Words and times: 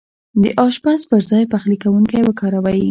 د 0.41 0.43
اشپز 0.65 1.01
پر 1.09 1.21
ځاي 1.29 1.45
پخلی 1.53 1.77
کونکی 1.83 2.19
وکاروئ 2.23 2.79